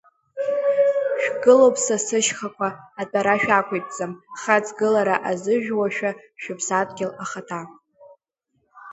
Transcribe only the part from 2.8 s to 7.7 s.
атәара шәақәиҭӡам, хаҵгылара азыжәуашәа шәыԥсадгьыл ахаҭа.